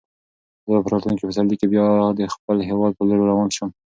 [0.65, 1.85] زه به په راتلونکي پسرلي کې بیا
[2.19, 3.69] د خپل هیواد په لور روان شم.